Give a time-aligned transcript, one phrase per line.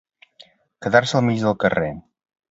[0.85, 1.91] Quedar-se al mig del carrer.